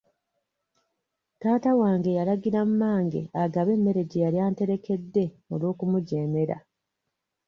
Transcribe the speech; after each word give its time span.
Taata 1.39 1.71
wange 1.81 2.09
yalagira 2.17 2.59
mmange 2.69 3.21
agabe 3.43 3.71
emmere 3.77 4.01
gye 4.09 4.23
yali 4.25 4.37
anterekedde 4.47 5.23
olw'okumujeemera. 5.53 6.57